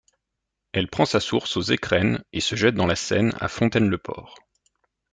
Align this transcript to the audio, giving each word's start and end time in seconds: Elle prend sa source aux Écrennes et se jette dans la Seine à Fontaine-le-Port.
Elle 0.71 0.87
prend 0.87 1.05
sa 1.05 1.19
source 1.19 1.57
aux 1.57 1.61
Écrennes 1.61 2.23
et 2.33 2.41
se 2.41 2.55
jette 2.55 2.73
dans 2.73 2.87
la 2.87 2.95
Seine 2.95 3.33
à 3.39 3.47
Fontaine-le-Port. 3.47 4.35